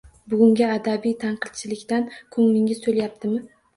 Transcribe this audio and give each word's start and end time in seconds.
Bugungi 0.33 0.63
adabiy 0.77 1.13
tanqidchilikdan 1.25 2.09
ko‘nglingiz 2.37 2.81
to‘layaptimi 2.87 3.45